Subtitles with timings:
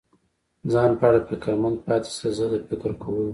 [0.71, 3.29] ځان په اړه فکرمند پاتې شي، زه د فکر کولو.